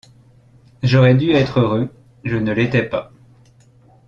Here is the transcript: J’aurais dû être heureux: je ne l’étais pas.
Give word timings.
J’aurais 0.81 1.13
dû 1.13 1.29
être 1.31 1.59
heureux: 1.59 1.89
je 2.25 2.35
ne 2.35 2.51
l’étais 2.53 2.81
pas. 2.81 3.11